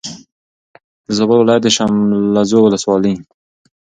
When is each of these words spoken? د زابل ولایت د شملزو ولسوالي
د 1.05 1.07
زابل 1.17 1.37
ولایت 1.39 1.63
د 1.63 1.67
شملزو 1.75 2.57
ولسوالي 2.61 3.13